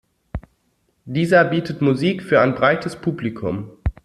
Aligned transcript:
Dieser 1.05 1.43
bietet 1.45 1.83
Musik 1.83 2.23
für 2.23 2.41
ein 2.41 2.55
breites 2.55 2.95
Publikum. 2.95 3.69